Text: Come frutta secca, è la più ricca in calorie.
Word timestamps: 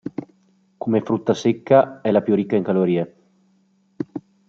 Come 0.77 1.01
frutta 1.01 1.35
secca, 1.35 2.01
è 2.01 2.09
la 2.09 2.23
più 2.23 2.33
ricca 2.33 2.55
in 2.55 2.63
calorie. 2.63 3.15